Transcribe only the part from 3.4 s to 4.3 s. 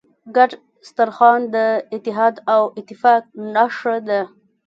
نښه ده.